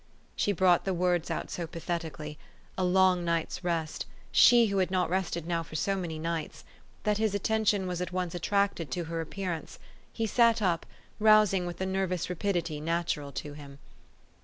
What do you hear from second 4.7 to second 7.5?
had not rested now for so many nights, that his